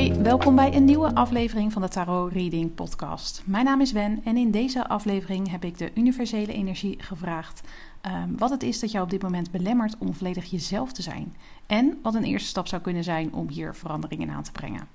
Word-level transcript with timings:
Hoi, 0.00 0.12
welkom 0.12 0.54
bij 0.54 0.74
een 0.74 0.84
nieuwe 0.84 1.14
aflevering 1.14 1.72
van 1.72 1.82
de 1.82 1.88
Tarot 1.88 2.32
Reading 2.32 2.74
Podcast. 2.74 3.42
Mijn 3.46 3.64
naam 3.64 3.80
is 3.80 3.92
Wen 3.92 4.20
en 4.24 4.36
in 4.36 4.50
deze 4.50 4.88
aflevering 4.88 5.50
heb 5.50 5.64
ik 5.64 5.78
de 5.78 5.90
universele 5.94 6.52
energie 6.52 6.94
gevraagd 6.98 7.60
um, 8.06 8.38
wat 8.38 8.50
het 8.50 8.62
is 8.62 8.80
dat 8.80 8.90
jou 8.90 9.04
op 9.04 9.10
dit 9.10 9.22
moment 9.22 9.50
belemmert 9.50 9.98
om 9.98 10.14
volledig 10.14 10.50
jezelf 10.50 10.92
te 10.92 11.02
zijn. 11.02 11.36
En 11.66 11.98
wat 12.02 12.14
een 12.14 12.24
eerste 12.24 12.48
stap 12.48 12.66
zou 12.66 12.82
kunnen 12.82 13.04
zijn 13.04 13.32
om 13.32 13.48
hier 13.48 13.74
verandering 13.74 14.20
in 14.20 14.30
aan 14.30 14.42
te 14.42 14.52
brengen. 14.52 14.88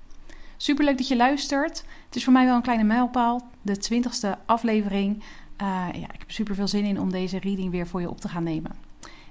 Superleuk 0.56 0.98
dat 0.98 1.08
je 1.08 1.16
luistert. 1.16 1.84
Het 2.06 2.16
is 2.16 2.24
voor 2.24 2.32
mij 2.32 2.44
wel 2.44 2.56
een 2.56 2.62
kleine 2.62 2.84
mijlpaal, 2.84 3.48
de 3.62 3.76
twintigste 3.76 4.38
aflevering. 4.46 5.16
Uh, 5.16 5.86
ja, 5.92 6.12
ik 6.12 6.18
heb 6.18 6.30
super 6.30 6.54
veel 6.54 6.68
zin 6.68 6.84
in 6.84 7.00
om 7.00 7.10
deze 7.10 7.38
reading 7.38 7.70
weer 7.70 7.86
voor 7.86 8.00
je 8.00 8.10
op 8.10 8.20
te 8.20 8.28
gaan 8.28 8.44
nemen. 8.44 8.85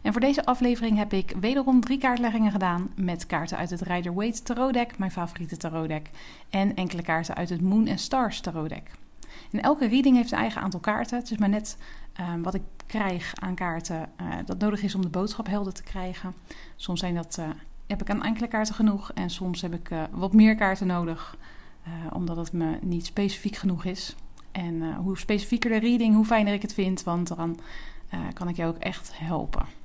En 0.05 0.11
voor 0.11 0.21
deze 0.21 0.45
aflevering 0.45 0.97
heb 0.97 1.13
ik 1.13 1.33
wederom 1.39 1.79
drie 1.79 1.97
kaartleggingen 1.97 2.51
gedaan 2.51 2.89
met 2.95 3.25
kaarten 3.25 3.57
uit 3.57 3.69
het 3.69 3.81
Rider-Waite 3.81 4.43
Tarot 4.43 4.73
Deck, 4.73 4.97
mijn 4.97 5.11
favoriete 5.11 5.57
tarot 5.57 5.87
deck, 5.87 6.09
en 6.49 6.75
enkele 6.75 7.01
kaarten 7.01 7.35
uit 7.35 7.49
het 7.49 7.61
Moon 7.61 7.87
and 7.87 7.99
Stars 7.99 8.39
Tarot 8.39 8.69
Deck. 8.69 8.91
En 9.51 9.61
elke 9.61 9.87
reading 9.87 10.15
heeft 10.15 10.31
een 10.31 10.37
eigen 10.37 10.61
aantal 10.61 10.79
kaarten. 10.79 11.17
Het 11.17 11.31
is 11.31 11.37
maar 11.37 11.49
net 11.49 11.77
um, 12.19 12.43
wat 12.43 12.53
ik 12.53 12.61
krijg 12.85 13.33
aan 13.35 13.55
kaarten 13.55 14.09
uh, 14.21 14.27
dat 14.45 14.59
nodig 14.59 14.83
is 14.83 14.95
om 14.95 15.01
de 15.01 15.09
boodschap 15.09 15.47
helder 15.47 15.73
te 15.73 15.83
krijgen. 15.83 16.33
Soms 16.75 16.99
zijn 16.99 17.15
dat, 17.15 17.37
uh, 17.39 17.45
heb 17.87 18.01
ik 18.01 18.09
aan 18.09 18.23
enkele 18.23 18.47
kaarten 18.47 18.75
genoeg 18.75 19.11
en 19.13 19.29
soms 19.29 19.61
heb 19.61 19.73
ik 19.73 19.89
uh, 19.89 20.03
wat 20.11 20.33
meer 20.33 20.55
kaarten 20.55 20.87
nodig, 20.87 21.37
omdat 22.13 22.37
het 22.37 22.51
me 22.51 22.77
niet 22.81 23.05
specifiek 23.05 23.55
genoeg 23.55 23.85
is. 23.85 24.15
En 24.51 24.95
hoe 24.95 25.17
specifieker 25.17 25.69
de 25.69 25.79
reading, 25.79 26.15
hoe 26.15 26.25
fijner 26.25 26.53
ik 26.53 26.61
het 26.61 26.73
vind, 26.73 27.03
want 27.03 27.27
dan 27.27 27.59
kan 28.33 28.47
ik 28.47 28.55
jou 28.55 28.73
ook 28.75 28.81
echt 28.81 29.11
helpen. 29.13 29.84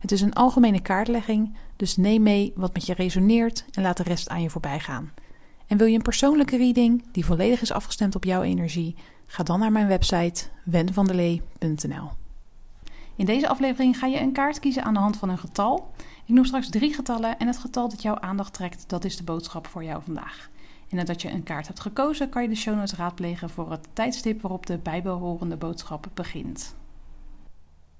Het 0.00 0.12
is 0.12 0.20
een 0.20 0.32
algemene 0.32 0.80
kaartlegging, 0.80 1.56
dus 1.76 1.96
neem 1.96 2.22
mee 2.22 2.52
wat 2.56 2.72
met 2.72 2.86
je 2.86 2.94
resoneert 2.94 3.64
en 3.72 3.82
laat 3.82 3.96
de 3.96 4.02
rest 4.02 4.28
aan 4.28 4.42
je 4.42 4.50
voorbij 4.50 4.80
gaan. 4.80 5.10
En 5.66 5.76
wil 5.76 5.86
je 5.86 5.96
een 5.96 6.02
persoonlijke 6.02 6.56
reading 6.56 7.04
die 7.12 7.24
volledig 7.24 7.60
is 7.60 7.72
afgestemd 7.72 8.14
op 8.14 8.24
jouw 8.24 8.42
energie? 8.42 8.96
Ga 9.26 9.42
dan 9.42 9.60
naar 9.60 9.72
mijn 9.72 9.86
website 9.86 10.44
wenvandelee.nl. 10.64 12.10
In 13.16 13.24
deze 13.24 13.48
aflevering 13.48 13.98
ga 13.98 14.06
je 14.06 14.20
een 14.20 14.32
kaart 14.32 14.58
kiezen 14.58 14.84
aan 14.84 14.94
de 14.94 15.00
hand 15.00 15.16
van 15.16 15.28
een 15.28 15.38
getal. 15.38 15.90
Ik 16.26 16.34
noem 16.34 16.44
straks 16.44 16.68
drie 16.68 16.94
getallen 16.94 17.38
en 17.38 17.46
het 17.46 17.58
getal 17.58 17.88
dat 17.88 18.02
jouw 18.02 18.18
aandacht 18.18 18.52
trekt, 18.52 18.84
dat 18.86 19.04
is 19.04 19.16
de 19.16 19.24
boodschap 19.24 19.66
voor 19.66 19.84
jou 19.84 20.02
vandaag. 20.02 20.50
En 20.88 20.96
nadat 20.96 21.22
je 21.22 21.30
een 21.30 21.42
kaart 21.42 21.66
hebt 21.66 21.80
gekozen, 21.80 22.28
kan 22.28 22.42
je 22.42 22.48
de 22.48 22.54
show 22.54 22.76
notes 22.76 22.94
raadplegen 22.94 23.50
voor 23.50 23.70
het 23.70 23.88
tijdstip 23.92 24.40
waarop 24.40 24.66
de 24.66 24.78
bijbehorende 24.78 25.56
boodschap 25.56 26.08
begint. 26.14 26.74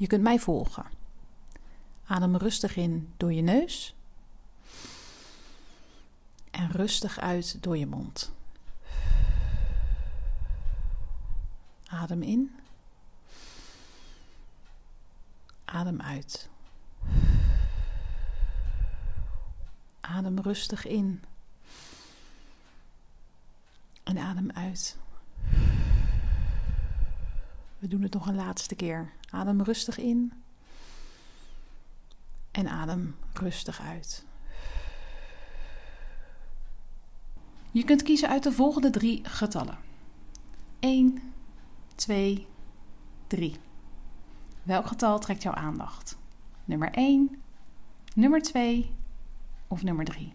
Je 0.00 0.06
kunt 0.06 0.22
mij 0.22 0.38
volgen. 0.38 0.86
Adem 2.04 2.36
rustig 2.36 2.76
in 2.76 3.12
door 3.16 3.32
je 3.32 3.42
neus 3.42 3.94
en 6.50 6.70
rustig 6.70 7.18
uit 7.18 7.62
door 7.62 7.76
je 7.76 7.86
mond. 7.86 8.32
Adem 11.86 12.22
in. 12.22 12.56
Adem 15.64 16.00
uit. 16.00 16.48
Adem 20.00 20.38
rustig 20.40 20.86
in. 20.86 21.24
En 24.02 24.18
adem 24.18 24.50
uit. 24.50 24.98
We 27.80 27.88
doen 27.88 28.02
het 28.02 28.12
nog 28.12 28.26
een 28.26 28.34
laatste 28.34 28.74
keer. 28.74 29.12
Adem 29.30 29.62
rustig 29.62 29.98
in. 29.98 30.32
En 32.50 32.68
adem 32.68 33.16
rustig 33.32 33.80
uit. 33.80 34.24
Je 37.70 37.84
kunt 37.84 38.02
kiezen 38.02 38.28
uit 38.28 38.42
de 38.42 38.52
volgende 38.52 38.90
drie 38.90 39.24
getallen: 39.24 39.78
1, 40.78 41.32
2, 41.94 42.46
3. 43.26 43.56
Welk 44.62 44.86
getal 44.86 45.18
trekt 45.18 45.42
jouw 45.42 45.54
aandacht? 45.54 46.18
Nummer 46.64 46.90
1, 46.90 47.42
nummer 48.14 48.42
2 48.42 48.90
of 49.68 49.82
nummer 49.82 50.04
3? 50.04 50.32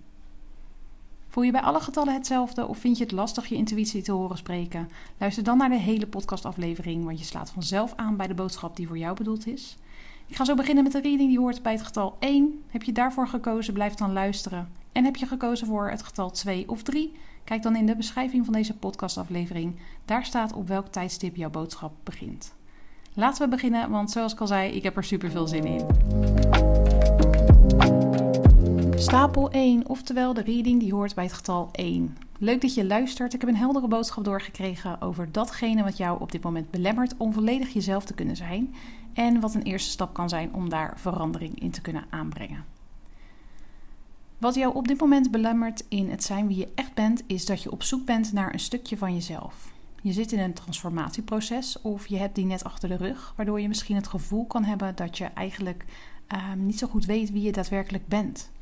Voel 1.35 1.44
je 1.44 1.51
bij 1.51 1.62
alle 1.62 1.79
getallen 1.79 2.13
hetzelfde 2.13 2.68
of 2.68 2.78
vind 2.78 2.97
je 2.97 3.03
het 3.03 3.12
lastig 3.12 3.46
je 3.46 3.56
intuïtie 3.56 4.01
te 4.01 4.12
horen 4.12 4.38
spreken? 4.38 4.90
Luister 5.18 5.44
dan 5.44 5.57
naar 5.57 5.69
de 5.69 5.75
hele 5.75 6.07
podcastaflevering, 6.07 7.06
want 7.06 7.19
je 7.19 7.25
slaat 7.25 7.51
vanzelf 7.51 7.94
aan 7.96 8.18
bij 8.18 8.28
de 8.28 8.34
boodschap 8.34 8.75
die 8.75 8.88
voor 8.88 8.97
jou 8.97 9.16
bedoeld 9.16 9.47
is. 9.47 9.78
Ik 10.25 10.35
ga 10.35 10.46
zo 10.46 10.56
beginnen 10.56 10.84
met 10.84 10.91
de 10.94 11.01
reading 11.01 11.29
die 11.29 11.40
hoort 11.40 11.62
bij 11.62 11.72
het 11.72 11.81
getal 11.81 12.16
1. 12.19 12.63
Heb 12.68 12.84
je 12.84 12.91
daarvoor 12.91 13.28
gekozen, 13.28 13.73
blijf 13.73 13.94
dan 13.94 14.13
luisteren. 14.13 14.69
En 14.91 15.03
heb 15.03 15.16
je 15.16 15.25
gekozen 15.25 15.68
voor 15.68 15.90
het 15.90 16.03
getal 16.03 16.31
2 16.31 16.69
of 16.69 16.84
3? 16.84 17.13
Kijk 17.44 17.62
dan 17.62 17.75
in 17.75 17.85
de 17.85 17.96
beschrijving 17.96 18.46
van 18.46 18.53
deze 18.53 18.78
podcastaflevering. 18.78 19.79
Daar 20.06 20.25
staat 20.25 20.53
op 20.53 20.67
welk 20.67 20.88
tijdstip 20.88 21.35
jouw 21.35 21.50
boodschap 21.50 21.94
begint. 22.03 22.53
Laten 23.13 23.44
we 23.44 23.50
beginnen, 23.50 23.90
want 23.90 24.12
zoals 24.12 24.34
ik 24.34 24.40
al 24.40 24.47
zei, 24.47 24.72
ik 24.72 24.84
heb 24.84 24.97
er 24.97 25.03
super 25.03 25.31
veel 25.31 25.47
zin 25.47 25.66
in. 25.66 25.85
Stapel 28.96 29.52
1, 29.52 29.88
oftewel 29.88 30.34
de 30.34 30.42
reading 30.42 30.80
die 30.80 30.94
hoort 30.94 31.16
bij 31.16 31.24
het 31.24 31.34
getal 31.34 31.70
1. 31.72 32.18
Leuk 32.38 32.62
dat 32.62 32.74
je 32.74 32.86
luistert. 32.86 33.34
Ik 33.34 33.42
heb 33.42 33.50
een 33.50 33.56
heldere 33.56 33.88
boodschap 33.88 34.24
doorgekregen 34.24 35.02
over 35.02 35.32
datgene 35.32 35.84
wat 35.84 35.97
jou 35.97 36.22
op 36.22 36.32
dit 36.32 36.44
moment 36.44 36.72
belemmert 36.72 37.14
om 37.18 37.34
volledig 37.34 37.74
jezelf 37.74 38.06
te 38.06 38.14
kunnen 38.14 38.36
zijn. 38.36 38.76
En 39.14 39.40
wat 39.40 39.53
een 39.53 39.62
eerste 39.62 39.90
stap 39.90 40.14
kan 40.14 40.30
zijn 40.30 40.53
om 40.53 40.70
daar 40.70 40.94
verandering 41.00 41.59
in 41.59 41.72
te 41.72 41.82
kunnen 41.82 42.06
aanbrengen. 42.09 42.66
Wat 44.38 44.56
jou 44.56 44.76
op 44.76 44.88
dit 44.88 45.00
moment 45.00 45.32
belemmert 45.32 45.84
in 45.90 46.09
het 46.09 46.24
zijn 46.24 46.48
wie 46.48 46.58
je 46.58 46.72
echt 46.76 46.94
bent, 46.94 47.24
is 47.28 47.46
dat 47.46 47.64
je 47.64 47.72
op 47.72 47.84
zoek 47.84 48.06
bent 48.06 48.34
naar 48.34 48.53
een 48.53 48.59
stukje 48.59 48.98
van 48.98 49.14
jezelf. 49.14 49.74
Je 50.02 50.14
zit 50.14 50.32
in 50.32 50.40
een 50.40 50.53
transformatieproces 50.53 51.82
of 51.82 52.08
je 52.08 52.18
hebt 52.18 52.36
die 52.36 52.46
net 52.46 52.64
achter 52.64 52.90
de 52.90 52.98
rug, 52.98 53.34
waardoor 53.36 53.62
je 53.62 53.68
misschien 53.68 53.96
het 53.96 54.08
gevoel 54.08 54.46
kan 54.46 54.64
hebben 54.64 54.96
dat 54.96 55.18
je 55.18 55.26
eigenlijk 55.26 55.86
uh, 56.34 56.53
niet 56.53 56.80
zo 56.80 56.88
goed 56.88 57.06
weet 57.06 57.32
wie 57.32 57.41
je 57.41 57.52
daadwerkelijk 57.52 58.08
bent. 58.08 58.53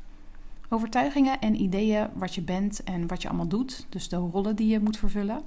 Overtuigingen 0.68 1.40
en 1.40 1.60
ideeën 1.60 2.08
wat 2.14 2.34
je 2.34 2.42
bent 2.42 2.82
en 2.82 3.06
wat 3.06 3.22
je 3.22 3.28
allemaal 3.28 3.48
doet, 3.48 3.86
dus 3.88 4.08
de 4.08 4.16
rollen 4.16 4.56
die 4.56 4.68
je 4.68 4.80
moet 4.80 4.96
vervullen. 4.96 5.42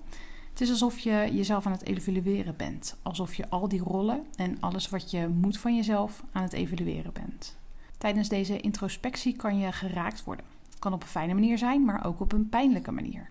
Het 0.50 0.62
is 0.62 0.70
alsof 0.70 1.00
je 1.00 1.30
jezelf 1.32 1.66
aan 1.66 1.72
het 1.72 1.86
evalueren 1.86 2.56
bent. 2.56 2.98
Alsof 3.02 3.34
je 3.34 3.50
al 3.50 3.68
die 3.68 3.80
rollen 3.80 4.24
en 4.36 4.58
alles 4.60 4.90
wat 4.90 5.12
je 5.12 5.28
moet 5.28 5.58
van 5.58 5.76
jezelf 5.76 6.24
aan 6.32 6.44
het 6.44 6.54
evalueren 6.54 7.14
bent. 7.14 7.58
Tijdens 7.98 8.30
deze 8.30 8.60
introspectie 8.60 9.36
kan 9.36 9.58
je 9.58 9.72
geraakt 9.72 10.24
worden. 10.24 10.46
Het 10.70 10.80
kan 10.80 10.94
op 10.94 11.02
een 11.02 11.08
fijne 11.08 11.34
manier 11.34 11.58
zijn, 11.58 11.86
maar 11.86 12.06
ook 12.06 12.20
op 12.20 12.32
een 12.32 12.50
pijnlijke 12.50 12.92
manier. 12.92 13.30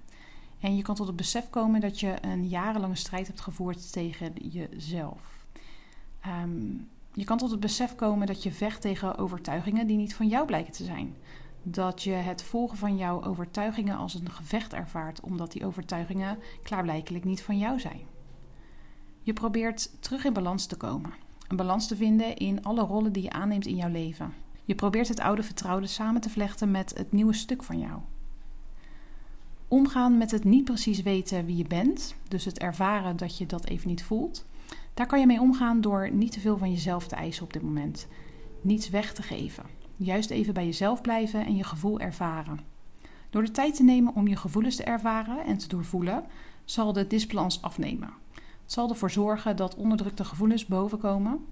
En 0.61 0.77
je 0.77 0.83
kan 0.83 0.95
tot 0.95 1.07
het 1.07 1.17
besef 1.17 1.51
komen 1.51 1.81
dat 1.81 2.01
je 2.01 2.15
een 2.21 2.49
jarenlange 2.49 2.95
strijd 2.95 3.27
hebt 3.27 3.41
gevoerd 3.41 3.93
tegen 3.93 4.33
jezelf. 4.51 5.47
Ehm, 6.21 6.75
je 7.13 7.25
kan 7.25 7.39
tot 7.39 7.51
het 7.51 7.61
besef 7.61 7.95
komen 7.95 8.27
dat 8.27 8.43
je 8.43 8.53
vecht 8.53 8.81
tegen 8.81 9.19
overtuigingen 9.19 9.87
die 9.87 9.97
niet 9.97 10.15
van 10.15 10.29
jou 10.29 10.47
blijken 10.47 10.73
te 10.73 10.85
zijn. 10.85 11.15
Dat 11.69 12.03
je 12.03 12.11
het 12.11 12.43
volgen 12.43 12.79
van 12.79 12.97
jouw 12.97 13.25
overtuigingen 13.25 13.97
als 13.97 14.15
een 14.15 14.31
gevecht 14.31 14.73
ervaart, 14.73 15.21
omdat 15.21 15.53
die 15.53 15.67
overtuigingen 15.67 16.39
klaarblijkelijk 16.63 17.25
niet 17.25 17.43
van 17.43 17.59
jou 17.59 17.81
zijn. 17.81 18.01
Je 19.23 19.33
probeert 19.33 20.03
terug 20.03 20.25
in 20.25 20.33
balans 20.33 20.67
te 20.67 20.77
komen. 20.77 21.13
Een 21.49 21.57
balans 21.57 21.87
te 21.87 21.97
vinden 21.97 22.37
in 22.37 22.65
alle 22.65 22.83
rollen 22.83 23.13
die 23.13 23.23
je 23.23 23.31
aanneemt 23.31 23.67
in 23.67 23.77
jouw 23.77 23.91
leven. 23.91 24.35
Je 24.65 24.75
probeert 24.75 25.09
het 25.09 25.21
oude 25.21 25.43
vertrouwde 25.43 25.87
samen 25.87 26.21
te 26.21 26.31
vlechten 26.31 26.71
met 26.71 26.93
het 26.97 27.13
nieuwe 27.13 27.35
stuk 27.35 27.63
van 27.63 27.79
jou. 27.79 28.01
Omgaan 29.69 30.19
met 30.19 30.31
het 30.31 30.45
niet 30.45 30.65
precies 30.65 31.03
weten 31.03 31.47
wie 31.47 31.57
je 31.57 31.67
bent, 31.67 32.15
dus 32.29 32.45
het 32.45 32.59
ervaren 32.59 33.17
dat 33.17 33.39
je 33.39 33.47
dat 33.47 33.67
even 33.67 33.89
niet 33.89 34.03
voelt, 34.03 34.45
daar 34.95 35.07
kan 35.07 35.21
je 35.21 35.27
mee 35.27 35.41
omgaan 35.41 35.81
door 35.81 36.11
niet 36.11 36.33
te 36.33 36.41
veel 36.41 36.59
van 36.59 36.71
jezelf 36.71 37.07
te 37.07 37.17
eisen 37.17 37.43
op 37.43 37.53
dit 37.53 37.63
moment. 37.63 38.07
Niets 38.61 38.89
weg 38.89 39.13
te 39.13 39.23
geven. 39.23 39.65
Juist 39.97 40.31
even 40.31 40.55
bij 40.55 40.65
jezelf 40.65 41.01
blijven 41.01 41.47
en 41.47 41.57
je 41.57 41.65
gevoel 41.65 42.01
ervaren. 42.01 42.61
Door 43.31 43.45
de 43.45 43.51
tijd 43.51 43.77
te 43.77 43.83
nemen 43.83 44.15
om 44.15 44.29
je 44.29 44.37
gevoelens 44.37 44.77
te 44.77 44.85
ervaren 44.85 45.45
en 45.45 45.59
te 45.59 45.69
doorvoelen, 45.69 46.25
zal 46.65 46.93
de 46.93 47.07
disbalans 47.07 47.63
afnemen. 47.63 48.11
Het 48.33 48.73
zal 48.73 48.89
ervoor 48.89 49.11
zorgen 49.11 49.57
dat 49.57 49.75
onderdrukte 49.75 50.25
gevoelens 50.25 50.67
bovenkomen. 50.67 51.45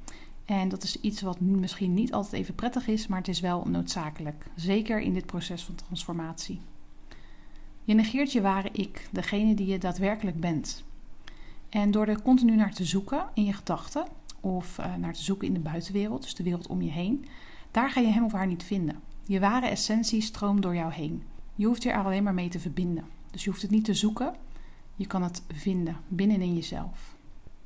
En 0.45 0.69
dat 0.69 0.83
is 0.83 1.01
iets 1.01 1.21
wat 1.21 1.41
misschien 1.41 1.95
niet 1.95 2.13
altijd 2.13 2.33
even 2.33 2.55
prettig 2.55 2.87
is, 2.87 3.07
maar 3.07 3.19
het 3.19 3.29
is 3.29 3.41
wel 3.41 3.65
noodzakelijk. 3.69 4.47
Zeker 4.57 5.01
in 5.01 5.15
dit 5.15 5.27
proces 5.27 5.65
van 5.65 5.75
transformatie. 5.75 6.61
Je 7.85 7.95
negeert 7.95 8.33
je 8.33 8.41
ware 8.41 8.69
ik, 8.73 9.09
degene 9.11 9.55
die 9.55 9.67
je 9.67 9.79
daadwerkelijk 9.79 10.41
bent. 10.41 10.85
En 11.69 11.91
door 11.91 12.07
er 12.07 12.23
continu 12.23 12.57
naar 12.57 12.75
te 12.75 12.85
zoeken 12.85 13.29
in 13.35 13.45
je 13.45 13.53
gedachten, 13.53 14.07
of 14.41 14.79
uh, 14.79 14.95
naar 14.95 15.13
te 15.13 15.23
zoeken 15.23 15.47
in 15.47 15.55
de 15.55 15.61
buitenwereld, 15.61 16.23
dus 16.23 16.35
de 16.35 16.43
wereld 16.43 16.67
om 16.67 16.83
je 16.83 16.91
heen, 16.91 17.27
daar 17.75 17.91
ga 17.91 18.01
je 18.01 18.07
hem 18.07 18.25
of 18.25 18.33
haar 18.33 18.47
niet 18.47 18.63
vinden. 18.63 19.01
Je 19.27 19.41
ware 19.41 19.67
essentie 19.67 20.21
stroomt 20.21 20.63
door 20.63 20.75
jou 20.75 20.93
heen. 20.93 21.23
Je 21.55 21.67
hoeft 21.67 21.83
je 21.83 21.91
er 21.91 22.05
alleen 22.05 22.23
maar 22.23 22.35
mee 22.35 22.49
te 22.49 22.61
verbinden. 22.61 23.05
Dus 23.31 23.45
je 23.45 23.51
hoeft 23.51 23.63
het 23.63 23.71
niet 23.71 23.85
te 23.85 23.95
zoeken, 23.95 24.35
je 24.95 25.07
kan 25.07 25.23
het 25.23 25.43
vinden 25.53 25.97
binnenin 26.09 26.55
jezelf. 26.55 27.17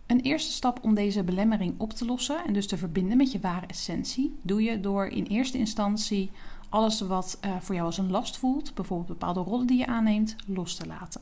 Een 0.07 0.21
eerste 0.21 0.53
stap 0.53 0.85
om 0.85 0.95
deze 0.95 1.25
belemmering 1.25 1.75
op 1.79 1.93
te 1.93 2.05
lossen 2.05 2.45
en 2.47 2.53
dus 2.53 2.67
te 2.67 2.77
verbinden 2.77 3.17
met 3.17 3.33
je 3.33 3.41
ware 3.41 3.67
essentie, 3.67 4.35
doe 4.43 4.63
je 4.63 4.81
door 4.81 5.07
in 5.07 5.25
eerste 5.25 5.59
instantie 5.59 6.31
alles 6.69 7.01
wat 7.01 7.39
uh, 7.45 7.57
voor 7.61 7.75
jou 7.75 7.87
als 7.87 7.99
een 7.99 8.11
last 8.11 8.37
voelt, 8.37 8.75
bijvoorbeeld 8.75 9.09
bepaalde 9.09 9.41
rollen 9.41 9.67
die 9.67 9.79
je 9.79 9.87
aanneemt, 9.87 10.37
los 10.47 10.75
te 10.75 10.87
laten. 10.87 11.21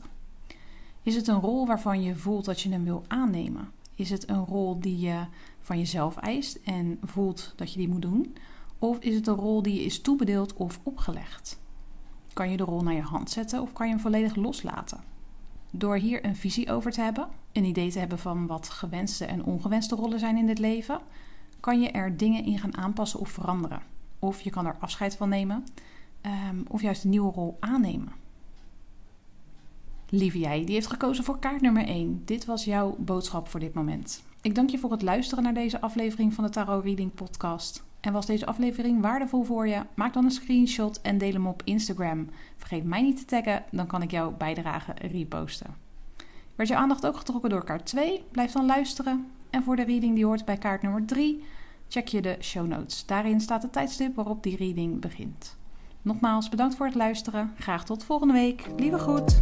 Is 1.03 1.15
het 1.15 1.27
een 1.27 1.39
rol 1.39 1.65
waarvan 1.65 2.01
je 2.01 2.15
voelt 2.15 2.45
dat 2.45 2.61
je 2.61 2.69
hem 2.69 2.83
wil 2.83 3.03
aannemen? 3.07 3.71
Is 3.95 4.09
het 4.09 4.29
een 4.29 4.45
rol 4.45 4.79
die 4.79 4.99
je 4.99 5.25
van 5.61 5.77
jezelf 5.77 6.17
eist 6.17 6.59
en 6.63 6.99
voelt 7.03 7.53
dat 7.55 7.71
je 7.73 7.79
die 7.79 7.89
moet 7.89 8.01
doen? 8.01 8.35
Of 8.79 8.99
is 8.99 9.15
het 9.15 9.27
een 9.27 9.35
rol 9.35 9.61
die 9.61 9.73
je 9.73 9.85
is 9.85 10.01
toebedeeld 10.01 10.53
of 10.53 10.79
opgelegd? 10.83 11.59
Kan 12.33 12.51
je 12.51 12.57
de 12.57 12.63
rol 12.63 12.81
naar 12.81 12.93
je 12.93 13.01
hand 13.01 13.29
zetten 13.29 13.61
of 13.61 13.73
kan 13.73 13.87
je 13.87 13.93
hem 13.93 14.01
volledig 14.01 14.35
loslaten? 14.35 15.03
Door 15.71 15.95
hier 15.95 16.25
een 16.25 16.35
visie 16.35 16.71
over 16.71 16.91
te 16.91 17.01
hebben, 17.01 17.27
een 17.51 17.65
idee 17.65 17.91
te 17.91 17.99
hebben 17.99 18.19
van 18.19 18.47
wat 18.47 18.69
gewenste 18.69 19.25
en 19.25 19.43
ongewenste 19.43 19.95
rollen 19.95 20.19
zijn 20.19 20.37
in 20.37 20.45
dit 20.45 20.59
leven, 20.59 20.99
kan 21.59 21.81
je 21.81 21.91
er 21.91 22.17
dingen 22.17 22.45
in 22.45 22.59
gaan 22.59 22.77
aanpassen 22.77 23.19
of 23.19 23.29
veranderen. 23.29 23.81
Of 24.19 24.41
je 24.41 24.49
kan 24.49 24.65
er 24.65 24.77
afscheid 24.79 25.15
van 25.15 25.29
nemen, 25.29 25.65
um, 26.21 26.63
of 26.67 26.81
juist 26.81 27.03
een 27.03 27.09
nieuwe 27.09 27.31
rol 27.31 27.57
aannemen. 27.59 28.11
Lieve 30.09 30.39
jij, 30.39 30.65
die 30.65 30.73
heeft 30.73 30.87
gekozen 30.87 31.23
voor 31.23 31.39
kaart 31.39 31.61
nummer 31.61 31.85
1. 31.85 32.21
Dit 32.25 32.45
was 32.45 32.65
jouw 32.65 32.95
boodschap 32.99 33.47
voor 33.47 33.59
dit 33.59 33.73
moment. 33.73 34.23
Ik 34.41 34.55
dank 34.55 34.69
je 34.69 34.77
voor 34.77 34.91
het 34.91 35.01
luisteren 35.01 35.43
naar 35.43 35.53
deze 35.53 35.81
aflevering 35.81 36.33
van 36.33 36.43
de 36.43 36.49
Tarot 36.49 36.83
Reading 36.83 37.13
Podcast. 37.13 37.86
En 37.99 38.13
was 38.13 38.25
deze 38.25 38.45
aflevering 38.45 39.01
waardevol 39.01 39.43
voor 39.43 39.67
je? 39.67 39.81
Maak 39.95 40.13
dan 40.13 40.23
een 40.23 40.31
screenshot 40.31 41.01
en 41.01 41.17
deel 41.17 41.31
hem 41.31 41.47
op 41.47 41.61
Instagram. 41.65 42.29
Vergeet 42.57 42.83
mij 42.83 43.01
niet 43.01 43.17
te 43.17 43.25
taggen, 43.25 43.63
dan 43.71 43.87
kan 43.87 44.01
ik 44.01 44.11
jouw 44.11 44.31
bijdrage 44.37 44.93
reposten. 45.11 45.75
Werd 46.55 46.69
je 46.69 46.75
aandacht 46.75 47.05
ook 47.05 47.17
getrokken 47.17 47.49
door 47.49 47.63
kaart 47.63 47.85
2? 47.85 48.23
Blijf 48.31 48.51
dan 48.51 48.65
luisteren. 48.65 49.27
En 49.49 49.63
voor 49.63 49.75
de 49.75 49.83
reading 49.83 50.15
die 50.15 50.25
hoort 50.25 50.45
bij 50.45 50.57
kaart 50.57 50.81
nummer 50.81 51.05
3, 51.05 51.43
check 51.87 52.07
je 52.07 52.21
de 52.21 52.37
show 52.41 52.67
notes. 52.67 53.05
Daarin 53.05 53.41
staat 53.41 53.61
het 53.61 53.73
tijdstip 53.73 54.15
waarop 54.15 54.43
die 54.43 54.57
reading 54.57 55.01
begint. 55.01 55.57
Nogmaals 56.01 56.49
bedankt 56.49 56.75
voor 56.75 56.85
het 56.85 56.95
luisteren. 56.95 57.53
Graag 57.57 57.85
tot 57.85 58.03
volgende 58.03 58.33
week. 58.33 58.67
Lieve 58.77 58.99
goed. 58.99 59.41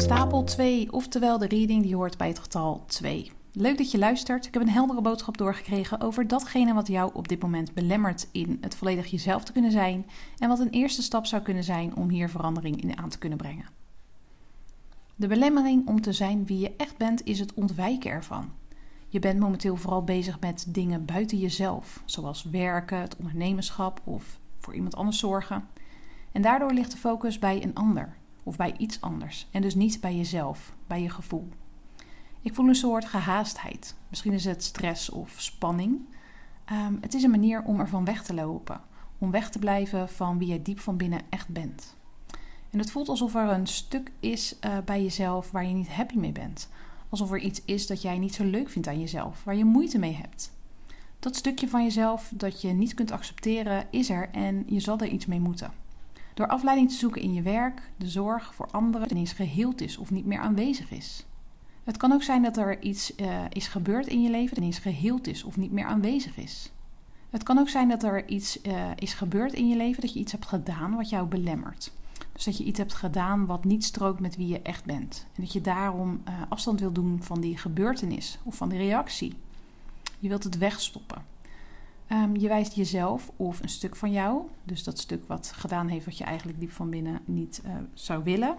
Stapel 0.00 0.44
2, 0.44 0.92
oftewel 0.92 1.38
de 1.38 1.46
reading 1.46 1.82
die 1.82 1.96
hoort 1.96 2.18
bij 2.18 2.28
het 2.28 2.38
getal 2.38 2.84
2. 2.86 3.30
Leuk 3.58 3.78
dat 3.78 3.90
je 3.90 3.98
luistert. 3.98 4.46
Ik 4.46 4.54
heb 4.54 4.62
een 4.62 4.68
heldere 4.68 5.00
boodschap 5.00 5.38
doorgekregen 5.38 6.00
over 6.00 6.26
datgene 6.26 6.74
wat 6.74 6.86
jou 6.86 7.10
op 7.14 7.28
dit 7.28 7.42
moment 7.42 7.74
belemmert 7.74 8.28
in 8.32 8.58
het 8.60 8.74
volledig 8.74 9.06
jezelf 9.06 9.44
te 9.44 9.52
kunnen 9.52 9.70
zijn 9.70 10.06
en 10.38 10.48
wat 10.48 10.58
een 10.58 10.70
eerste 10.70 11.02
stap 11.02 11.26
zou 11.26 11.42
kunnen 11.42 11.64
zijn 11.64 11.96
om 11.96 12.08
hier 12.08 12.28
verandering 12.28 12.82
in 12.82 12.98
aan 12.98 13.08
te 13.08 13.18
kunnen 13.18 13.38
brengen. 13.38 13.66
De 15.14 15.26
belemmering 15.26 15.86
om 15.86 16.00
te 16.00 16.12
zijn 16.12 16.46
wie 16.46 16.58
je 16.58 16.74
echt 16.76 16.96
bent 16.96 17.24
is 17.24 17.38
het 17.38 17.54
ontwijken 17.54 18.10
ervan. 18.10 18.50
Je 19.08 19.18
bent 19.18 19.40
momenteel 19.40 19.76
vooral 19.76 20.04
bezig 20.04 20.40
met 20.40 20.66
dingen 20.68 21.04
buiten 21.04 21.38
jezelf, 21.38 22.02
zoals 22.04 22.44
werken, 22.44 23.00
het 23.00 23.16
ondernemerschap 23.16 24.00
of 24.04 24.38
voor 24.58 24.74
iemand 24.74 24.96
anders 24.96 25.18
zorgen. 25.18 25.68
En 26.32 26.42
daardoor 26.42 26.72
ligt 26.72 26.90
de 26.90 26.98
focus 26.98 27.38
bij 27.38 27.62
een 27.62 27.74
ander 27.74 28.16
of 28.42 28.56
bij 28.56 28.74
iets 28.78 29.00
anders 29.00 29.48
en 29.50 29.62
dus 29.62 29.74
niet 29.74 30.00
bij 30.00 30.16
jezelf, 30.16 30.76
bij 30.86 31.02
je 31.02 31.10
gevoel. 31.10 31.48
Ik 32.46 32.54
voel 32.54 32.68
een 32.68 32.74
soort 32.74 33.04
gehaastheid. 33.04 33.96
Misschien 34.08 34.32
is 34.32 34.44
het 34.44 34.64
stress 34.64 35.10
of 35.10 35.34
spanning. 35.36 36.00
Ehm, 36.64 36.94
het 37.00 37.14
is 37.14 37.22
een 37.22 37.30
manier 37.30 37.62
om 37.62 37.80
ervan 37.80 38.04
weg 38.04 38.22
te 38.22 38.34
lopen, 38.34 38.80
om 39.18 39.30
weg 39.30 39.50
te 39.50 39.58
blijven 39.58 40.08
van 40.08 40.38
wie 40.38 40.48
je 40.48 40.62
diep 40.62 40.80
van 40.80 40.96
binnen 40.96 41.20
echt 41.28 41.48
bent. 41.48 41.96
En 42.70 42.78
het 42.78 42.90
voelt 42.90 43.08
alsof 43.08 43.34
er 43.34 43.48
een 43.48 43.66
stuk 43.66 44.10
is 44.20 44.56
uh, 44.60 44.78
bij 44.84 45.02
jezelf 45.02 45.50
waar 45.50 45.66
je 45.66 45.74
niet 45.74 45.88
happy 45.88 46.16
mee 46.16 46.32
bent 46.32 46.68
alsof 47.08 47.32
er 47.32 47.38
iets 47.38 47.62
is 47.64 47.86
dat 47.86 48.02
jij 48.02 48.18
niet 48.18 48.34
zo 48.34 48.44
leuk 48.44 48.70
vindt 48.70 48.88
aan 48.88 49.00
jezelf, 49.00 49.44
waar 49.44 49.56
je 49.56 49.64
moeite 49.64 49.98
mee 49.98 50.14
hebt. 50.14 50.52
Dat 51.18 51.36
stukje 51.36 51.68
van 51.68 51.82
jezelf 51.82 52.32
dat 52.34 52.60
je 52.60 52.68
niet 52.68 52.94
kunt 52.94 53.10
accepteren 53.10 53.86
is 53.90 54.10
er 54.10 54.28
en 54.30 54.64
je 54.66 54.80
zal 54.80 54.98
er 54.98 55.08
iets 55.08 55.26
mee 55.26 55.40
moeten. 55.40 55.72
Door 56.34 56.46
afleiding 56.46 56.90
te 56.90 56.96
zoeken 56.96 57.22
in 57.22 57.32
je 57.32 57.42
werk, 57.42 57.90
de 57.96 58.08
zorg 58.08 58.54
voor 58.54 58.68
anderen 58.70 59.10
ineens 59.10 59.32
geheeld 59.32 59.80
is 59.80 59.96
of 59.96 60.10
niet 60.10 60.26
meer 60.26 60.38
aanwezig 60.38 60.90
is. 60.90 61.26
Het 61.86 61.96
kan 61.96 62.12
ook 62.12 62.22
zijn 62.22 62.42
dat 62.42 62.56
er 62.56 62.82
iets 62.82 63.16
uh, 63.16 63.40
is 63.48 63.66
gebeurd 63.66 64.06
in 64.06 64.22
je 64.22 64.30
leven 64.30 64.48
dat 64.48 64.58
ineens 64.58 64.78
geheeld 64.78 65.26
is 65.26 65.44
of 65.44 65.56
niet 65.56 65.72
meer 65.72 65.84
aanwezig 65.84 66.36
is. 66.36 66.72
Het 67.30 67.42
kan 67.42 67.58
ook 67.58 67.68
zijn 67.68 67.88
dat 67.88 68.02
er 68.02 68.28
iets 68.28 68.62
uh, 68.62 68.90
is 68.96 69.14
gebeurd 69.14 69.52
in 69.52 69.68
je 69.68 69.76
leven 69.76 70.00
dat 70.00 70.12
je 70.12 70.18
iets 70.18 70.32
hebt 70.32 70.46
gedaan 70.46 70.94
wat 70.94 71.08
jou 71.08 71.26
belemmert. 71.26 71.92
Dus 72.32 72.44
dat 72.44 72.56
je 72.56 72.64
iets 72.64 72.78
hebt 72.78 72.94
gedaan 72.94 73.46
wat 73.46 73.64
niet 73.64 73.84
strookt 73.84 74.20
met 74.20 74.36
wie 74.36 74.48
je 74.48 74.62
echt 74.62 74.84
bent. 74.84 75.26
En 75.34 75.42
dat 75.42 75.52
je 75.52 75.60
daarom 75.60 76.22
uh, 76.28 76.34
afstand 76.48 76.80
wil 76.80 76.92
doen 76.92 77.22
van 77.22 77.40
die 77.40 77.58
gebeurtenis 77.58 78.38
of 78.42 78.54
van 78.54 78.68
die 78.68 78.78
reactie. 78.78 79.34
Je 80.18 80.28
wilt 80.28 80.44
het 80.44 80.58
wegstoppen. 80.58 81.24
Um, 82.12 82.36
je 82.36 82.48
wijst 82.48 82.74
jezelf 82.74 83.30
of 83.36 83.62
een 83.62 83.68
stuk 83.68 83.96
van 83.96 84.12
jou, 84.12 84.42
dus 84.64 84.84
dat 84.84 84.98
stuk 84.98 85.26
wat 85.26 85.52
gedaan 85.54 85.88
heeft 85.88 86.04
wat 86.04 86.18
je 86.18 86.24
eigenlijk 86.24 86.60
diep 86.60 86.72
van 86.72 86.90
binnen 86.90 87.20
niet 87.24 87.62
zou 87.94 88.24
willen, 88.24 88.56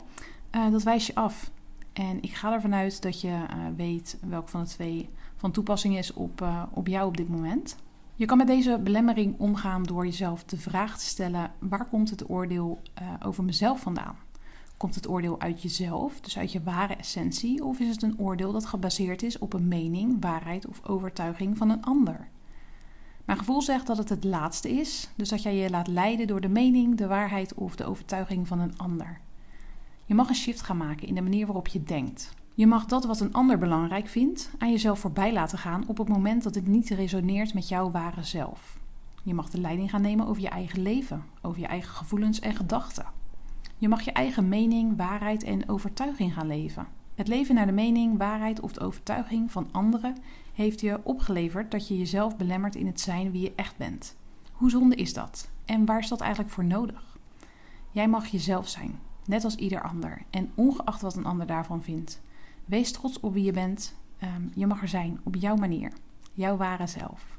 dat 0.71 0.83
wijs 0.83 1.07
je 1.07 1.15
af. 1.15 1.51
En 1.97 2.21
ik 2.21 2.33
ga 2.33 2.53
ervan 2.53 2.73
uit 2.73 3.01
dat 3.01 3.21
je 3.21 3.45
weet 3.75 4.17
welk 4.27 4.49
van 4.49 4.61
de 4.61 4.69
twee 4.69 5.09
van 5.35 5.51
toepassing 5.51 5.97
is 5.97 6.13
op, 6.13 6.47
op 6.71 6.87
jou 6.87 7.07
op 7.07 7.17
dit 7.17 7.29
moment. 7.29 7.77
Je 8.15 8.25
kan 8.25 8.37
met 8.37 8.47
deze 8.47 8.79
belemmering 8.83 9.39
omgaan 9.39 9.83
door 9.83 10.05
jezelf 10.05 10.43
de 10.43 10.57
vraag 10.57 10.97
te 10.97 11.05
stellen: 11.05 11.51
waar 11.59 11.85
komt 11.85 12.09
het 12.09 12.29
oordeel 12.29 12.81
uh, 13.01 13.13
over 13.25 13.43
mezelf 13.43 13.79
vandaan? 13.79 14.15
Komt 14.77 14.95
het 14.95 15.09
oordeel 15.09 15.39
uit 15.39 15.61
jezelf, 15.61 16.19
dus 16.19 16.37
uit 16.37 16.51
je 16.51 16.63
ware 16.63 16.95
essentie, 16.95 17.63
of 17.63 17.79
is 17.79 17.89
het 17.89 18.01
een 18.01 18.19
oordeel 18.19 18.51
dat 18.51 18.65
gebaseerd 18.65 19.23
is 19.23 19.39
op 19.39 19.53
een 19.53 19.67
mening, 19.67 20.17
waarheid 20.19 20.67
of 20.67 20.85
overtuiging 20.85 21.57
van 21.57 21.69
een 21.69 21.85
ander? 21.85 22.27
Mijn 23.25 23.37
gevoel 23.37 23.61
zegt 23.61 23.87
dat 23.87 23.97
het 23.97 24.09
het 24.09 24.23
laatste 24.23 24.69
is, 24.69 25.09
dus 25.15 25.29
dat 25.29 25.43
jij 25.43 25.55
je 25.55 25.69
laat 25.69 25.87
leiden 25.87 26.27
door 26.27 26.41
de 26.41 26.49
mening, 26.49 26.95
de 26.95 27.07
waarheid 27.07 27.53
of 27.53 27.75
de 27.75 27.85
overtuiging 27.85 28.47
van 28.47 28.59
een 28.59 28.77
ander. 28.77 29.19
Je 30.07 30.15
mag 30.15 30.29
een 30.29 30.35
shift 30.35 30.61
gaan 30.61 30.77
maken 30.77 31.07
in 31.07 31.15
de 31.15 31.21
manier 31.21 31.45
waarop 31.45 31.67
je 31.67 31.83
denkt. 31.83 32.33
Je 32.53 32.67
mag 32.67 32.85
dat 32.85 33.05
wat 33.05 33.19
een 33.19 33.33
ander 33.33 33.57
belangrijk 33.57 34.07
vindt 34.07 34.51
aan 34.57 34.71
jezelf 34.71 34.99
voorbij 34.99 35.33
laten 35.33 35.57
gaan 35.57 35.87
op 35.87 35.97
het 35.97 36.07
moment 36.07 36.43
dat 36.43 36.55
het 36.55 36.67
niet 36.67 36.89
resoneert 36.89 37.53
met 37.53 37.67
jouw 37.67 37.91
ware 37.91 38.23
zelf. 38.23 38.79
Je 39.23 39.33
mag 39.33 39.49
de 39.49 39.59
leiding 39.59 39.89
gaan 39.89 40.01
nemen 40.01 40.27
over 40.27 40.41
je 40.41 40.49
eigen 40.49 40.81
leven, 40.81 41.23
over 41.41 41.59
je 41.59 41.67
eigen 41.67 41.93
gevoelens 41.93 42.39
en 42.39 42.55
gedachten. 42.55 43.05
Je 43.77 43.87
mag 43.87 44.01
je 44.01 44.11
eigen 44.11 44.47
mening, 44.47 44.97
waarheid 44.97 45.43
en 45.43 45.69
overtuiging 45.69 46.33
gaan 46.33 46.47
leven. 46.47 46.87
Het 47.15 47.27
leven 47.27 47.55
naar 47.55 47.65
de 47.65 47.71
mening, 47.71 48.17
waarheid 48.17 48.59
of 48.59 48.71
de 48.71 48.79
overtuiging 48.79 49.51
van 49.51 49.69
anderen 49.71 50.15
heeft 50.53 50.81
je 50.81 50.99
opgeleverd 51.03 51.71
dat 51.71 51.87
je 51.87 51.97
jezelf 51.97 52.37
belemmert 52.37 52.75
in 52.75 52.85
het 52.85 52.99
zijn 52.99 53.31
wie 53.31 53.41
je 53.41 53.53
echt 53.55 53.77
bent. 53.77 54.15
Hoe 54.51 54.69
zonde 54.69 54.95
is 54.95 55.13
dat? 55.13 55.49
En 55.65 55.85
waar 55.85 55.99
is 55.99 56.07
dat 56.07 56.21
eigenlijk 56.21 56.53
voor 56.53 56.65
nodig? 56.65 57.17
Jij 57.91 58.07
mag 58.07 58.27
jezelf 58.27 58.67
zijn, 58.67 58.99
net 59.27 59.43
als 59.43 59.55
ieder 59.55 59.81
ander, 59.81 60.21
en 60.29 60.51
ongeacht 60.55 61.01
wat 61.01 61.15
een 61.15 61.25
ander 61.25 61.47
daarvan 61.47 61.83
vindt. 61.83 62.21
Wees 62.65 62.91
trots 62.91 63.19
op 63.19 63.33
wie 63.33 63.43
je 63.43 63.51
bent. 63.51 63.95
Ehm, 64.19 64.41
je 64.53 64.67
mag 64.67 64.81
er 64.81 64.87
zijn 64.87 65.19
op 65.23 65.35
jouw 65.35 65.55
manier, 65.55 65.91
jouw 66.33 66.57
ware 66.57 66.87
zelf. 66.87 67.37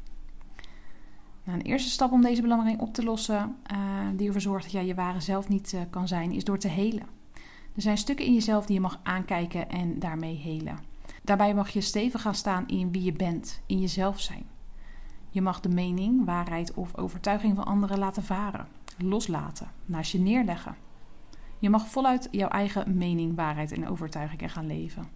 Nou, 1.44 1.58
een 1.58 1.66
eerste 1.66 1.90
stap 1.90 2.12
om 2.12 2.22
deze 2.22 2.42
belemmering 2.42 2.80
op 2.80 2.94
te 2.94 3.04
lossen, 3.04 3.56
uh, 3.72 3.78
die 4.16 4.26
ervoor 4.26 4.40
zorgt 4.40 4.62
dat 4.62 4.72
jij 4.72 4.86
je 4.86 4.94
ware 4.94 5.20
zelf 5.20 5.48
niet 5.48 5.72
uh, 5.72 5.80
kan 5.90 6.08
zijn, 6.08 6.32
is 6.32 6.44
door 6.44 6.58
te 6.58 6.68
helen. 6.68 7.06
Er 7.74 7.82
zijn 7.82 7.98
stukken 7.98 8.26
in 8.26 8.34
jezelf 8.34 8.66
die 8.66 8.74
je 8.74 8.80
mag 8.80 9.00
aankijken 9.02 9.68
en 9.68 9.98
daarmee 9.98 10.36
helen. 10.36 10.78
Daarbij 11.22 11.54
mag 11.54 11.68
je 11.68 11.80
stevig 11.80 12.22
gaan 12.22 12.34
staan 12.34 12.66
in 12.66 12.92
wie 12.92 13.02
je 13.02 13.12
bent, 13.12 13.60
in 13.66 13.80
jezelf 13.80 14.20
zijn. 14.20 14.46
Je 15.30 15.42
mag 15.42 15.60
de 15.60 15.68
mening, 15.68 16.24
waarheid 16.24 16.74
of 16.74 16.96
overtuiging 16.96 17.56
van 17.56 17.64
anderen 17.64 17.98
laten 17.98 18.22
varen, 18.22 18.68
loslaten, 18.98 19.70
naast 19.84 20.12
je 20.12 20.18
neerleggen. 20.18 20.76
Je 21.58 21.70
mag 21.70 21.88
voluit 21.88 22.28
jouw 22.30 22.48
eigen 22.48 22.96
mening, 22.96 23.36
waarheid 23.36 23.72
en 23.72 23.88
overtuigingen 23.88 24.50
gaan 24.50 24.66
leven. 24.66 25.08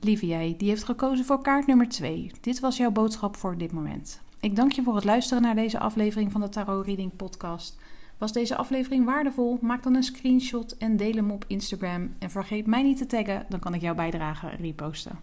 Lieve 0.00 0.26
jij, 0.26 0.54
die 0.58 0.68
heeft 0.68 0.84
gekozen 0.84 1.24
voor 1.24 1.42
kaart 1.42 1.66
nummer 1.66 1.88
2. 1.88 2.30
Dit 2.40 2.60
was 2.60 2.76
jouw 2.76 2.90
boodschap 2.90 3.36
voor 3.36 3.58
dit 3.58 3.72
moment. 3.72 4.22
Ik 4.40 4.56
dank 4.56 4.72
je 4.72 4.82
voor 4.82 4.94
het 4.94 5.04
luisteren 5.04 5.42
naar 5.42 5.54
deze 5.54 5.78
aflevering 5.78 6.32
van 6.32 6.40
de 6.40 6.48
Tarot 6.48 6.86
Reading 6.86 7.16
Podcast. 7.16 7.78
Was 8.18 8.32
deze 8.32 8.56
aflevering 8.56 9.04
waardevol? 9.04 9.58
Maak 9.60 9.82
dan 9.82 9.94
een 9.94 10.02
screenshot 10.02 10.76
en 10.76 10.96
deel 10.96 11.14
hem 11.14 11.30
op 11.30 11.44
Instagram. 11.46 12.14
En 12.18 12.30
vergeet 12.30 12.66
mij 12.66 12.82
niet 12.82 12.96
te 12.96 13.06
taggen, 13.06 13.46
dan 13.48 13.60
kan 13.60 13.74
ik 13.74 13.80
jouw 13.80 13.94
bijdrage 13.94 14.48
reposten. 14.48 15.18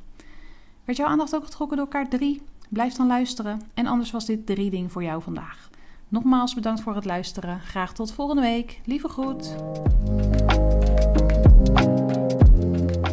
Werd 0.86 0.98
jouw 0.98 1.08
aandacht 1.08 1.36
ook 1.36 1.44
getrokken 1.44 1.78
door 1.78 1.88
kaart 1.88 2.12
3? 2.12 2.42
Blijf 2.70 2.94
dan 2.94 3.08
luisteren. 3.08 3.62
En 3.74 3.86
anders 3.86 4.12
was 4.12 4.26
dit 4.26 4.48
de 4.48 4.54
reading 4.54 4.92
voor 4.92 5.04
jou 5.04 5.22
vandaag. 5.22 5.70
Nogmaals 6.12 6.54
bedankt 6.54 6.82
voor 6.82 6.96
het 6.96 7.06
luisteren. 7.06 7.60
Graag 7.60 7.94
tot 7.94 8.14
volgende 8.14 8.42
week. 8.42 8.82
Lieve 8.86 9.08
groet. 9.08 9.56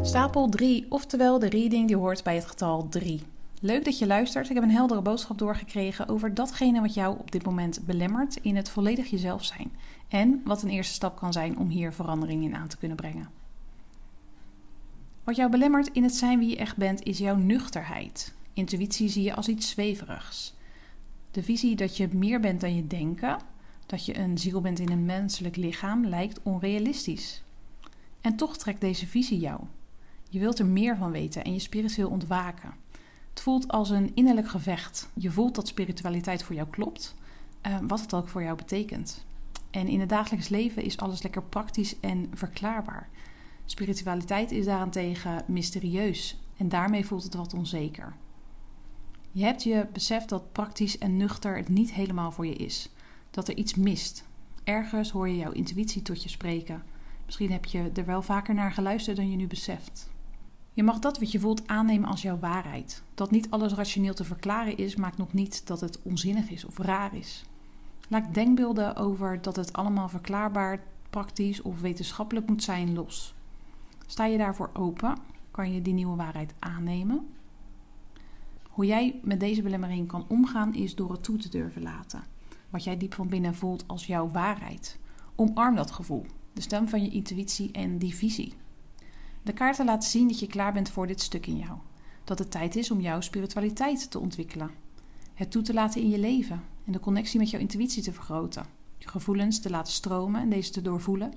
Stapel 0.03 0.49
3, 0.49 0.87
oftewel 0.89 1.39
de 1.39 1.49
reading 1.49 1.87
die 1.87 1.97
hoort 1.97 2.23
bij 2.23 2.35
het 2.35 2.47
getal 2.47 2.89
3. 2.89 3.23
Leuk 3.61 3.85
dat 3.85 3.99
je 3.99 4.07
luistert. 4.07 4.49
Ik 4.49 4.55
heb 4.55 4.65
een 4.65 4.71
heldere 4.71 5.01
boodschap 5.01 5.39
doorgekregen 5.39 6.09
over 6.09 6.35
datgene 6.35 6.81
wat 6.81 6.95
jou 6.95 7.19
op 7.19 7.31
dit 7.31 7.45
moment 7.45 7.81
belemmert 7.87 8.37
in 8.37 8.57
het 8.57 8.71
volledig 8.71 9.11
jezelf 9.11 9.45
zijn. 9.45 9.73
En 10.09 10.41
wat 10.45 10.63
een 10.63 10.71
eerste 10.71 10.95
stap 10.95 11.17
kan 11.17 11.33
zijn 11.33 11.59
om 11.59 11.69
hier 11.69 11.93
verandering 11.93 12.45
in 12.45 12.57
aan 12.57 12.69
te 12.69 12.79
kunnen 12.79 12.97
brengen. 12.97 13.29
Wat 15.25 15.37
jou 15.37 15.51
belemmert 15.51 15.89
in 15.93 16.03
het 16.03 16.15
zijn 16.15 16.39
wie 16.39 16.49
je 16.49 16.57
echt 16.57 16.77
bent 16.77 17.03
is 17.03 17.19
jouw 17.19 17.37
nuchterheid. 17.37 18.35
Intuïtie 18.53 19.09
zie 19.09 19.23
je 19.23 19.35
als 19.35 19.49
iets 19.49 19.69
zweverigs. 19.69 20.57
De 21.31 21.43
visie 21.43 21.77
dat 21.77 21.97
je 21.97 22.09
meer 22.13 22.41
bent 22.41 22.61
dan 22.61 22.75
je 22.75 22.87
denken, 22.87 23.39
dat 23.87 24.07
je 24.07 24.19
een 24.19 24.39
ziel 24.39 24.61
bent 24.61 24.79
in 24.79 24.91
een 24.91 25.05
menselijk 25.05 25.57
lichaam, 25.57 26.07
lijkt 26.07 26.43
onrealistisch. 26.43 27.43
En 28.21 28.37
toch 28.37 28.57
trekt 28.57 28.81
deze 28.81 29.07
visie 29.07 29.39
jou. 29.39 29.61
Je 30.31 30.39
wilt 30.39 30.59
er 30.59 30.67
meer 30.67 30.97
van 30.97 31.11
weten 31.11 31.45
en 31.45 31.53
je 31.53 31.59
spiritueel 31.59 32.11
ontwaken. 32.11 32.75
Het 33.31 33.41
voelt 33.41 33.69
als 33.69 33.91
een 33.91 34.11
innerlijk 34.15 34.49
gevecht. 34.49 35.09
Je 35.15 35.31
voelt 35.31 35.55
dat 35.55 35.69
spiritualiteit 35.69 36.43
voor 36.43 36.55
jou 36.55 36.69
klopt, 36.69 37.15
uh, 37.67 37.79
wat 37.83 38.01
het 38.01 38.15
ook 38.15 38.29
voor 38.29 38.43
jou 38.43 38.57
betekent. 38.57 39.25
En 39.71 39.89
in 39.89 40.01
het 40.01 40.09
dagelijks 40.09 40.49
leven 40.49 40.83
is 40.83 40.97
alles 40.97 41.23
lekker 41.23 41.43
praktisch 41.43 42.01
en 42.01 42.31
verklaarbaar. 42.35 43.09
Spiritualiteit 43.65 44.51
is 44.51 44.65
daarentegen 44.65 45.45
mysterieus 45.47 46.41
en 46.57 46.69
daarmee 46.69 47.07
voelt 47.07 47.23
het 47.23 47.35
wat 47.35 47.55
onzeker. 47.55 48.15
Je 49.33 49.45
hebt 49.45 49.63
je 49.63 49.87
beseft 49.93 50.29
dat 50.29 50.53
praktisch 50.53 50.99
en 50.99 51.17
nuchter 51.17 51.57
het 51.57 51.69
niet 51.69 51.93
helemaal 51.93 52.33
voor 52.33 52.47
je 52.47 52.55
is. 52.55 52.91
Dat 53.31 53.49
er 53.49 53.57
iets 53.57 53.75
mist. 53.75 54.25
Ergens 54.65 55.11
hoor 55.11 55.29
je 55.29 55.37
jouw 55.37 55.53
intuïtie 55.53 56.03
tot 56.03 56.23
je 56.23 56.29
spreken. 56.29 56.83
Misschien 57.25 57.53
heb 57.53 57.65
je 57.65 57.91
er 57.95 58.05
wel 58.05 58.23
vaker 58.23 58.55
naar 58.55 58.73
geluisterd 58.73 59.17
dan 59.17 59.31
je 59.31 59.37
nu 59.37 59.47
beseft. 59.47 60.11
Je 60.73 60.83
mag 60.83 60.99
dat 60.99 61.19
wat 61.19 61.33
je 61.33 61.41
voelt 61.41 61.67
aannemen 61.67 62.09
als 62.09 62.23
jouw 62.23 62.39
waarheid. 62.39 63.03
Dat 63.15 63.31
niet 63.31 63.51
alles 63.51 63.73
rationeel 63.73 64.15
te 64.15 64.25
verklaren 64.25 64.77
is, 64.77 64.97
maakt 64.97 65.17
nog 65.17 65.33
niet 65.33 65.67
dat 65.67 65.81
het 65.81 66.03
onzinnig 66.03 66.51
is 66.51 66.65
of 66.65 66.79
raar 66.79 67.15
is. 67.15 67.45
Laat 68.09 68.35
denkbeelden 68.35 68.97
over 68.97 69.43
dat 69.43 69.57
het 69.57 69.73
allemaal 69.73 70.09
verklaarbaar, 70.09 70.83
praktisch 71.11 71.63
of 71.63 71.81
wetenschappelijk 71.81 72.49
moet 72.49 72.63
zijn 72.63 72.95
los. 72.95 73.35
Sta 74.07 74.25
je 74.25 74.39
daarvoor 74.39 74.71
open? 74.73 75.19
Kan 75.51 75.73
je 75.73 75.83
die 75.83 75.95
nieuwe 75.95 76.17
waarheid 76.17 76.55
aannemen? 76.59 77.29
Hoe 78.79 78.87
jij 78.87 79.21
met 79.23 79.41
deze 79.41 79.63
belemmering 79.63 80.09
kan 80.09 80.25
omgaan 80.29 80.75
is 80.75 80.95
door 80.95 81.13
het 81.13 81.23
toe 81.23 81.37
te 81.37 81.49
durven 81.49 81.83
laten. 81.83 82.25
Wat 82.71 82.85
jij 82.85 82.97
diep 82.97 83.15
van 83.15 83.29
binnen 83.29 83.55
voelt 83.55 83.85
als 83.87 84.07
jouw 84.07 84.29
waarheid. 84.31 84.99
Omarm 85.35 85.77
dat 85.77 85.91
gevoel, 85.91 86.27
de 86.53 86.61
stem 86.61 86.89
van 86.89 87.03
je 87.03 87.11
intuïtie 87.11 87.73
en 87.73 87.99
die 87.99 88.15
visie. 88.15 88.55
De 89.43 89.53
kaarten 89.53 89.85
laten 89.85 90.11
zien 90.11 90.29
dat 90.29 90.39
je 90.39 90.47
klaar 90.47 90.73
bent 90.73 90.91
voor 90.91 91.07
dit 91.07 91.21
stuk 91.21 91.47
in 91.47 91.57
jou. 91.57 91.79
Dat 92.25 92.39
het 92.39 92.51
tijd 92.51 92.77
is 92.77 92.91
om 92.91 93.01
jouw 93.01 93.21
spiritualiteit 93.21 94.11
te 94.11 94.19
ontwikkelen. 94.19 94.71
Het 95.35 95.51
toe 95.51 95.63
te 95.63 95.75
laten 95.75 96.01
in 96.01 96.11
je 96.11 96.19
leven 96.19 96.63
en 96.85 96.93
de 96.93 97.01
connectie 97.01 97.39
met 97.39 97.51
jouw 97.51 97.61
intuïtie 97.61 98.03
te 98.03 98.13
vergroten. 98.13 98.67
Je 98.99 99.09
gevoelens 99.09 99.61
te 99.61 99.71
laten 99.71 99.93
stromen 99.93 100.41
en 100.41 100.51
deze 100.51 100.71
te 100.71 100.83
doorvoelen. 100.83 101.33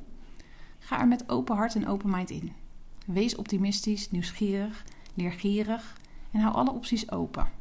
Ga 0.79 0.99
er 0.99 1.07
met 1.07 1.29
open 1.29 1.55
hart 1.55 1.75
en 1.75 1.87
open 1.87 2.09
mind 2.09 2.29
in. 2.29 2.51
Wees 3.05 3.35
optimistisch, 3.35 4.11
nieuwsgierig, 4.11 4.85
leergierig 5.13 5.99
en 6.31 6.39
hou 6.39 6.55
alle 6.55 6.71
opties 6.71 7.11
open. 7.11 7.51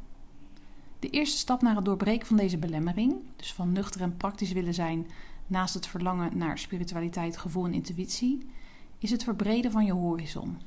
De 0.99 1.09
eerste 1.09 1.37
stap 1.37 1.61
naar 1.61 1.75
het 1.75 1.85
doorbreken 1.85 2.27
van 2.27 2.37
deze 2.37 2.57
belemmering, 2.57 3.15
dus 3.35 3.53
van 3.53 3.71
nuchter 3.71 4.01
en 4.01 4.17
praktisch 4.17 4.51
willen 4.51 4.73
zijn 4.73 5.07
naast 5.47 5.73
het 5.73 5.87
verlangen 5.87 6.37
naar 6.37 6.57
spiritualiteit, 6.57 7.37
gevoel 7.37 7.65
en 7.65 7.73
intuïtie, 7.73 8.45
is 8.97 9.11
het 9.11 9.23
verbreden 9.23 9.71
van 9.71 9.85
je 9.85 9.93
horizon. 9.93 10.57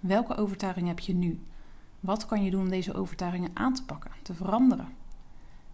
Welke 0.00 0.36
overtuiging 0.36 0.86
heb 0.86 0.98
je 0.98 1.14
nu? 1.14 1.40
Wat 2.00 2.26
kan 2.26 2.44
je 2.44 2.50
doen 2.50 2.60
om 2.60 2.68
deze 2.68 2.94
overtuigingen 2.94 3.50
aan 3.54 3.74
te 3.74 3.84
pakken, 3.84 4.10
te 4.22 4.34
veranderen? 4.34 4.88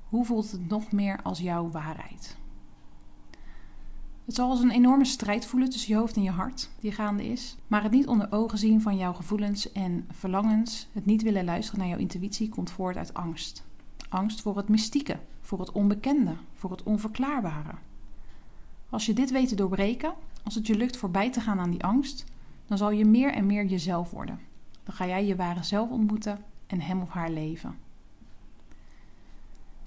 Hoe 0.09 0.25
voelt 0.25 0.51
het 0.51 0.69
nog 0.69 0.93
meer 0.93 1.23
als 1.23 1.39
jouw 1.39 1.71
waarheid? 1.71 2.37
Het 4.27 4.35
zal 4.35 4.51
als 4.51 4.61
een 4.61 4.71
enorme 4.71 5.05
strijd 5.05 5.47
voelen 5.47 5.71
tussen 5.71 5.93
je 5.93 5.99
hoofd 5.99 6.17
en 6.17 6.23
je 6.23 6.31
hart 6.31 6.71
die 6.81 6.93
gaande 6.93 7.27
is, 7.27 7.57
maar 7.67 7.83
het 7.83 7.93
niet 7.93 8.07
onder 8.07 8.33
ogen 8.33 8.59
zien 8.59 8.81
van 8.81 8.97
jouw 8.97 9.13
gevoelens 9.13 9.73
en 9.73 10.07
verlangens, 10.11 10.89
het 10.93 11.07
niet 11.07 11.23
willen 11.23 11.45
luisteren 11.45 11.81
naar 11.81 11.89
jouw 11.89 11.99
intuïtie, 11.99 12.49
komt 12.49 12.71
voort 12.71 12.97
uit 12.97 13.15
angst. 13.15 13.65
Angst 14.09 14.41
voor 14.41 14.57
het 14.57 14.69
mystieke, 14.69 15.19
voor 15.41 15.61
het 15.61 15.73
onbekende, 15.73 16.37
voor 16.55 16.71
het 16.71 16.83
onverklaarbare. 16.83 17.75
Als 18.91 19.07
je 19.07 19.13
dit 19.13 19.31
weet 19.31 19.49
te 19.49 19.55
doorbreken, 19.55 20.13
als 20.45 20.55
het 20.55 20.67
je 20.67 20.77
lukt 20.77 20.97
voorbij 20.97 21.31
te 21.31 21.41
gaan 21.41 21.61
aan 21.61 21.71
die 21.71 21.85
angst, 21.85 22.25
dan 22.67 22.79
zal 22.79 22.91
je 22.91 23.05
meer 23.05 23.33
en 23.33 23.47
meer 23.47 23.65
jezelf 23.65 24.11
worden. 24.11 24.41
Dan 24.83 24.95
ga 24.95 25.07
jij 25.07 25.27
je 25.27 25.37
ware 25.37 25.63
zelf 25.63 25.91
ontmoeten 25.91 26.45
en 26.67 26.81
hem 26.81 27.01
of 27.01 27.11
haar 27.11 27.31
leven. 27.31 27.77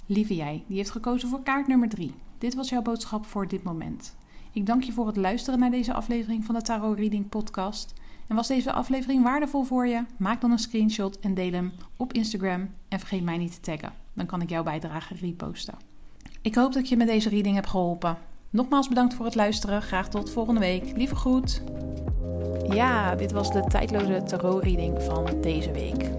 Lieve 0.05 0.36
jij, 0.36 0.63
die 0.67 0.77
heeft 0.77 0.91
gekozen 0.91 1.29
voor 1.29 1.43
kaart 1.43 1.67
nummer 1.67 1.89
3. 1.89 2.13
Dit 2.38 2.53
was 2.53 2.69
jouw 2.69 2.81
boodschap 2.81 3.25
voor 3.25 3.48
dit 3.48 3.63
moment. 3.63 4.17
Ik 4.60 4.66
dank 4.66 4.84
je 4.84 4.92
voor 4.92 5.08
het 5.08 5.16
luisteren 5.16 5.60
naar 5.60 5.72
deze 5.72 5.94
aflevering 5.94 6.46
van 6.46 6.56
de 6.56 6.62
Tarot 6.62 6.98
Reading 6.98 7.30
Podcast. 7.30 7.94
En 8.28 8.36
was 8.36 8.48
deze 8.48 8.72
aflevering 8.72 9.24
waardevol 9.24 9.63
voor 9.63 9.88
je? 9.88 10.04
Maak 10.18 10.42
dan 10.42 10.51
een 10.51 10.60
screenshot 10.60 11.20
en 11.20 11.34
deel 11.34 11.51
hem 11.51 11.72
op 11.98 12.13
Instagram. 12.13 12.70
En 12.88 13.00
vergeet 13.00 13.24
mij 13.24 13.38
niet 13.38 13.54
te 13.54 13.60
taggen, 13.60 13.94
dan 14.13 14.25
kan 14.25 14.42
ik 14.42 14.50
jouw 14.50 14.63
bijdrage 14.63 15.16
reposten. 15.16 15.74
Ik 16.42 16.56
hoop 16.56 16.74
dat 16.74 16.89
je 16.89 16.98
met 16.98 17.08
deze 17.08 17.30
reading 17.30 17.56
heb 17.56 17.66
geholpen. 17.66 18.18
Nogmaals 18.50 18.88
bedankt 18.88 19.13
voor 19.13 19.25
het 19.25 19.36
luisteren. 19.36 19.82
Graag 19.82 20.10
tot 20.10 20.32
volgende 20.32 20.60
week. 20.60 20.98
Lieve 20.98 21.16
groet. 21.16 21.63
Ja, 22.70 23.16
dit 23.16 23.32
was 23.32 23.51
de 23.51 23.63
tijdloze 23.63 24.24
tarot-reading 24.24 25.04
van 25.04 25.42
deze 25.42 25.72
week. 25.72 26.19